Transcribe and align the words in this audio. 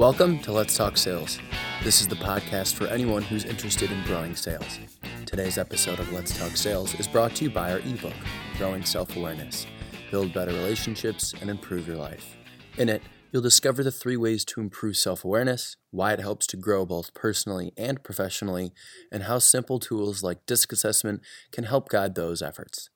Welcome 0.00 0.38
to 0.44 0.52
Let's 0.52 0.78
Talk 0.78 0.96
Sales. 0.96 1.38
This 1.84 2.00
is 2.00 2.08
the 2.08 2.14
podcast 2.14 2.72
for 2.72 2.86
anyone 2.86 3.20
who's 3.20 3.44
interested 3.44 3.90
in 3.92 4.02
growing 4.04 4.34
sales. 4.34 4.78
Today's 5.26 5.58
episode 5.58 5.98
of 6.00 6.10
Let's 6.10 6.38
Talk 6.38 6.56
Sales 6.56 6.94
is 6.94 7.06
brought 7.06 7.34
to 7.34 7.44
you 7.44 7.50
by 7.50 7.70
our 7.70 7.80
ebook, 7.80 8.14
Growing 8.56 8.82
Self 8.82 9.14
Awareness 9.14 9.66
Build 10.10 10.32
Better 10.32 10.52
Relationships 10.52 11.34
and 11.38 11.50
Improve 11.50 11.86
Your 11.86 11.98
Life. 11.98 12.34
In 12.78 12.88
it, 12.88 13.02
you'll 13.30 13.42
discover 13.42 13.84
the 13.84 13.90
three 13.90 14.16
ways 14.16 14.42
to 14.46 14.60
improve 14.62 14.96
self 14.96 15.22
awareness, 15.22 15.76
why 15.90 16.14
it 16.14 16.20
helps 16.20 16.46
to 16.46 16.56
grow 16.56 16.86
both 16.86 17.12
personally 17.12 17.74
and 17.76 18.02
professionally, 18.02 18.72
and 19.12 19.24
how 19.24 19.38
simple 19.38 19.78
tools 19.78 20.22
like 20.22 20.46
DISC 20.46 20.72
assessment 20.72 21.20
can 21.52 21.64
help 21.64 21.90
guide 21.90 22.14
those 22.14 22.40
efforts. 22.40 22.88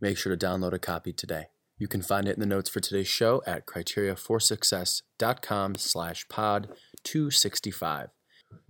Make 0.00 0.16
sure 0.18 0.36
to 0.36 0.46
download 0.46 0.72
a 0.72 0.78
copy 0.78 1.12
today. 1.12 1.46
You 1.82 1.88
can 1.88 2.00
find 2.00 2.28
it 2.28 2.34
in 2.34 2.40
the 2.40 2.46
notes 2.46 2.70
for 2.70 2.78
today's 2.78 3.08
show 3.08 3.42
at 3.44 3.66
criteriaforsuccess.com 3.66 5.74
slash 5.74 6.28
pod 6.28 6.68
265. 7.02 8.10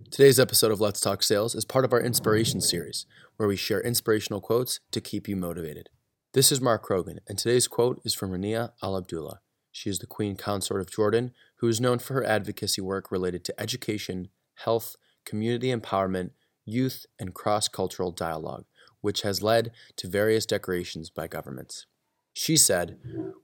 Today's 0.09 0.39
episode 0.39 0.71
of 0.71 0.81
Let's 0.81 0.99
Talk 0.99 1.21
Sales 1.21 1.53
is 1.53 1.63
part 1.63 1.85
of 1.85 1.93
our 1.93 2.01
Inspiration 2.01 2.59
series, 2.59 3.05
where 3.37 3.47
we 3.47 3.55
share 3.55 3.79
inspirational 3.79 4.41
quotes 4.41 4.79
to 4.89 4.99
keep 4.99 5.27
you 5.27 5.35
motivated. 5.35 5.89
This 6.33 6.51
is 6.51 6.59
Mark 6.59 6.83
Krogan, 6.83 7.19
and 7.27 7.37
today's 7.37 7.67
quote 7.67 8.01
is 8.03 8.15
from 8.15 8.31
Rania 8.31 8.71
Al 8.81 8.97
Abdullah. 8.97 9.41
She 9.71 9.91
is 9.91 9.99
the 9.99 10.07
Queen 10.07 10.35
Consort 10.35 10.81
of 10.81 10.89
Jordan, 10.89 11.33
who 11.57 11.67
is 11.67 11.79
known 11.79 11.99
for 11.99 12.15
her 12.15 12.23
advocacy 12.23 12.81
work 12.81 13.11
related 13.11 13.45
to 13.45 13.61
education, 13.61 14.29
health, 14.55 14.95
community 15.23 15.71
empowerment, 15.71 16.31
youth, 16.65 17.05
and 17.19 17.35
cross 17.35 17.67
cultural 17.67 18.09
dialogue, 18.09 18.65
which 19.01 19.21
has 19.21 19.43
led 19.43 19.69
to 19.97 20.07
various 20.07 20.47
decorations 20.47 21.11
by 21.11 21.27
governments. 21.27 21.85
She 22.33 22.57
said, 22.57 22.97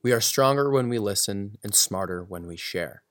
We 0.04 0.12
are 0.12 0.22
stronger 0.22 0.72
when 0.72 0.90
we 0.90 0.98
listen 0.98 1.58
and 1.64 1.76
smarter 1.76 2.24
when 2.24 2.48
we 2.48 2.58
share. 2.58 3.04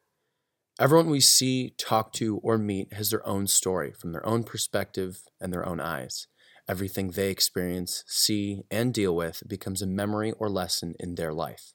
Everyone 0.80 1.10
we 1.10 1.20
see, 1.20 1.74
talk 1.78 2.12
to, 2.14 2.38
or 2.38 2.58
meet 2.58 2.92
has 2.92 3.10
their 3.10 3.26
own 3.26 3.46
story 3.46 3.92
from 3.92 4.12
their 4.12 4.24
own 4.26 4.44
perspective 4.44 5.22
and 5.40 5.52
their 5.52 5.66
own 5.66 5.80
eyes. 5.80 6.26
Everything 6.68 7.10
they 7.10 7.30
experience, 7.30 8.04
see, 8.06 8.62
and 8.70 8.92
deal 8.92 9.16
with 9.16 9.42
becomes 9.48 9.80
a 9.80 9.86
memory 9.86 10.32
or 10.32 10.50
lesson 10.50 10.94
in 11.00 11.14
their 11.14 11.32
life. 11.32 11.72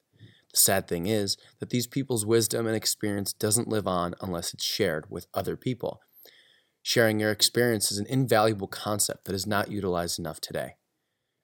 The 0.53 0.59
sad 0.59 0.87
thing 0.87 1.07
is 1.07 1.35
that 1.59 1.71
these 1.71 1.87
people's 1.87 2.25
wisdom 2.25 2.67
and 2.67 2.75
experience 2.75 3.33
doesn't 3.33 3.67
live 3.67 3.87
on 3.87 4.13
unless 4.21 4.53
it's 4.53 4.63
shared 4.63 5.09
with 5.09 5.27
other 5.33 5.57
people. 5.57 5.99
Sharing 6.83 7.19
your 7.19 7.31
experience 7.31 7.91
is 7.91 7.97
an 7.97 8.05
invaluable 8.07 8.67
concept 8.67 9.25
that 9.25 9.35
is 9.35 9.47
not 9.47 9.71
utilized 9.71 10.19
enough 10.19 10.39
today. 10.39 10.75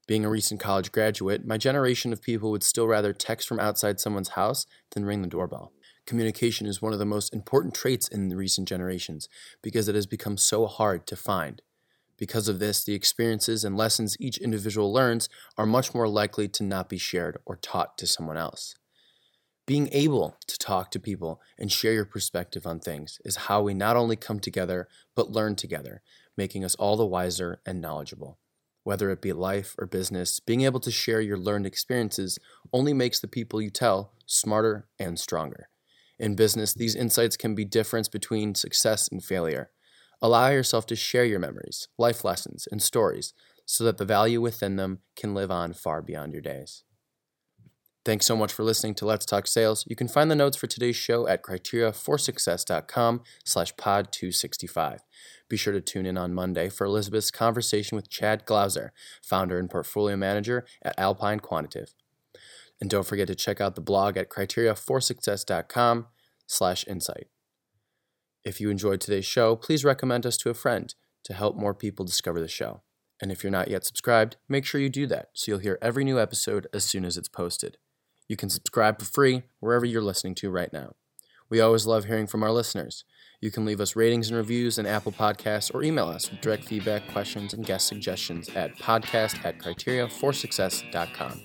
Being 0.10 0.26
a 0.26 0.30
recent 0.30 0.60
college 0.60 0.92
graduate, 0.92 1.46
my 1.46 1.60
generation 1.60 2.12
of 2.12 2.20
people 2.20 2.50
would 2.50 2.64
still 2.64 2.88
rather 2.88 3.14
text 3.14 3.48
from 3.48 3.60
outside 3.60 4.00
someone's 4.00 4.30
house 4.30 4.66
than 4.90 5.06
ring 5.06 5.22
the 5.22 5.28
doorbell. 5.28 5.72
Communication 6.08 6.66
is 6.66 6.82
one 6.82 6.94
of 6.94 6.98
the 6.98 7.06
most 7.06 7.32
important 7.32 7.76
traits 7.76 8.08
in 8.08 8.36
recent 8.36 8.68
generations 8.68 9.30
because 9.62 9.88
it 9.88 9.94
has 9.94 10.08
become 10.08 10.36
so 10.36 10.66
hard 10.66 11.06
to 11.06 11.16
find. 11.16 11.62
Because 12.18 12.48
of 12.48 12.58
this, 12.58 12.84
the 12.84 12.96
experiences 12.96 13.64
and 13.64 13.78
lessons 13.78 14.18
each 14.20 14.40
individual 14.40 14.92
learns 14.92 15.30
are 15.60 15.68
much 15.68 15.94
more 15.94 16.08
likely 16.08 16.48
to 16.48 16.64
not 16.64 16.90
be 16.90 16.98
shared 16.98 17.38
or 17.46 17.58
taught 17.58 17.96
to 18.00 18.08
someone 18.08 18.36
else. 18.36 18.74
Being 19.68 19.90
able 19.92 20.38
to 20.48 20.58
talk 20.58 20.90
to 20.90 21.00
people 21.00 21.40
and 21.60 21.72
share 21.72 21.94
your 21.94 22.06
perspective 22.06 22.66
on 22.66 22.80
things 22.80 23.20
is 23.24 23.36
how 23.46 23.62
we 23.62 23.76
not 23.76 23.96
only 23.96 24.16
come 24.16 24.40
together, 24.40 24.88
but 25.14 25.30
learn 25.30 25.56
together, 25.56 26.02
making 26.36 26.66
us 26.66 26.74
all 26.74 26.98
the 26.98 27.06
wiser 27.06 27.62
and 27.64 27.80
knowledgeable 27.80 28.40
whether 28.90 29.12
it 29.12 29.22
be 29.22 29.32
life 29.32 29.76
or 29.78 29.86
business, 29.86 30.40
being 30.40 30.62
able 30.62 30.80
to 30.80 30.90
share 30.90 31.22
your 31.22 31.38
learned 31.38 31.68
experiences 31.68 32.40
only 32.74 32.92
makes 32.92 33.20
the 33.20 33.28
people 33.28 33.62
you 33.62 33.70
tell 33.70 34.14
smarter 34.26 34.88
and 34.98 35.20
stronger. 35.20 35.70
In 36.18 36.34
business, 36.34 36.74
these 36.74 36.96
insights 36.96 37.38
can 37.38 37.54
be 37.54 37.66
difference 37.66 38.08
between 38.08 38.56
success 38.56 39.08
and 39.08 39.24
failure. 39.24 39.70
Allow 40.24 40.48
yourself 40.48 40.88
to 40.88 40.96
share 40.96 41.24
your 41.24 41.38
memories, 41.38 41.88
life 42.00 42.24
lessons, 42.24 42.68
and 42.72 42.82
stories 42.82 43.36
so 43.64 43.84
that 43.84 44.00
the 44.00 44.06
value 44.06 44.42
within 44.42 44.76
them 44.76 45.02
can 45.16 45.36
live 45.36 45.52
on 45.52 45.74
far 45.74 46.02
beyond 46.02 46.34
your 46.34 46.42
days. 46.42 46.84
Thanks 48.10 48.26
so 48.26 48.36
much 48.36 48.52
for 48.52 48.64
listening 48.64 48.96
to 48.96 49.06
Let's 49.06 49.24
Talk 49.24 49.46
Sales. 49.46 49.86
You 49.88 49.96
can 49.96 50.08
find 50.08 50.32
the 50.32 50.36
notes 50.36 50.58
for 50.58 50.66
today's 50.66 50.96
show 50.96 51.28
at 51.28 51.44
criteriaforsuccess.com 51.44 53.22
slash 53.46 53.78
pod 53.78 54.12
265. 54.12 55.02
Be 55.48 55.56
sure 55.56 55.74
to 55.74 55.80
tune 55.80 56.08
in 56.08 56.18
on 56.18 56.34
Monday 56.34 56.70
for 56.70 56.86
Elizabeth's 56.86 57.30
conversation 57.30 57.96
with 57.96 58.10
Chad 58.10 58.48
Glauser, 58.48 58.94
founder 59.22 59.60
and 59.60 59.70
portfolio 59.70 60.18
manager 60.18 60.66
at 60.82 60.98
Alpine 60.98 61.40
Quantitative. 61.40 61.94
And 62.82 62.90
don't 62.90 63.06
forget 63.06 63.28
to 63.28 63.36
check 63.36 63.62
out 63.62 63.76
the 63.76 63.80
blog 63.80 64.18
at 64.18 64.30
criteriaforsuccess.com 64.30 66.08
slash 66.48 66.88
insight. 66.88 67.28
If 68.44 68.60
you 68.60 68.72
enjoyed 68.72 69.02
today's 69.02 69.28
show, 69.28 69.56
please 69.56 69.86
recommend 69.86 70.26
us 70.26 70.38
to 70.38 70.50
a 70.50 70.56
friend 70.56 70.92
to 71.26 71.36
help 71.36 71.56
more 71.56 71.76
people 71.76 72.06
discover 72.06 72.42
the 72.42 72.48
show. 72.48 72.82
And 73.22 73.32
if 73.32 73.44
you're 73.44 73.52
not 73.52 73.68
yet 73.68 73.86
subscribed, 73.86 74.38
make 74.48 74.66
sure 74.66 74.82
you 74.82 74.90
do 74.90 75.06
that 75.06 75.30
so 75.34 75.52
you'll 75.52 75.60
hear 75.60 75.78
every 75.80 76.04
new 76.04 76.20
episode 76.20 76.66
as 76.74 76.84
soon 76.84 77.06
as 77.06 77.16
it's 77.16 77.30
posted. 77.30 77.78
You 78.30 78.38
can 78.38 78.50
subscribe 78.50 79.00
for 79.00 79.06
free 79.06 79.44
wherever 79.60 79.86
you're 79.86 80.02
listening 80.04 80.36
to 80.36 80.50
right 80.50 80.72
now. 80.72 80.94
We 81.50 81.60
always 81.60 81.88
love 81.88 82.06
hearing 82.06 82.28
from 82.28 82.44
our 82.44 82.52
listeners. 82.52 83.04
You 83.42 83.50
can 83.50 83.66
leave 83.66 83.82
us 83.82 83.96
ratings 83.96 84.30
and 84.30 84.38
reviews 84.38 84.78
in 84.78 84.86
Apple 84.86 85.12
Podcasts 85.12 85.74
or 85.74 85.82
email 85.82 86.08
us 86.08 86.30
with 86.30 86.40
direct 86.42 86.66
feedback, 86.66 87.08
questions, 87.12 87.54
and 87.54 87.66
guest 87.66 87.88
suggestions 87.88 88.50
at 88.50 88.78
podcast 88.78 89.44
at 89.44 89.58
criteriaforsuccess.com. 89.58 91.42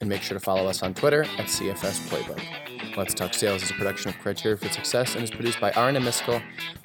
And 0.00 0.08
make 0.08 0.22
sure 0.22 0.38
to 0.38 0.42
follow 0.42 0.66
us 0.68 0.82
on 0.82 0.94
Twitter 0.94 1.24
at 1.24 1.46
CFS 1.46 2.08
Playbook. 2.08 2.96
Let's 2.96 3.12
Talk 3.12 3.34
Sales 3.34 3.62
is 3.64 3.70
a 3.70 3.74
production 3.74 4.10
of 4.10 4.18
Criteria 4.18 4.56
for 4.56 4.68
Success 4.68 5.14
and 5.14 5.24
is 5.24 5.30
produced 5.30 5.60
by 5.60 5.72
Arna 5.72 6.00
Miskell, 6.00 6.42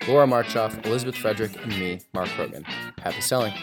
Laura 0.07 0.25
Marchoff, 0.25 0.85
Elizabeth 0.85 1.16
Frederick, 1.16 1.55
and 1.61 1.79
me, 1.79 2.00
Mark 2.13 2.29
Rogan. 2.38 2.63
Happy 2.97 3.22
selling. 3.22 3.53